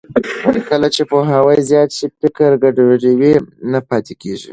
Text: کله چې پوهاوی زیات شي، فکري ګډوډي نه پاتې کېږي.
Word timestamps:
کله 0.69 0.87
چې 0.95 1.01
پوهاوی 1.11 1.57
زیات 1.69 1.89
شي، 1.97 2.05
فکري 2.19 2.55
ګډوډي 2.63 3.13
نه 3.71 3.79
پاتې 3.89 4.13
کېږي. 4.21 4.49